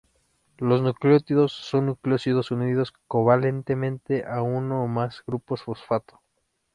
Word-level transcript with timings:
Los 0.57 0.81
nucleótidos 0.81 1.51
son 1.51 1.85
nucleósidos 1.85 2.49
unidos 2.49 2.91
covalentemente 3.07 4.25
a 4.25 4.41
uno 4.41 4.83
o 4.83 4.87
más 4.87 5.23
grupos 5.27 5.61
fosfato. 5.61 6.19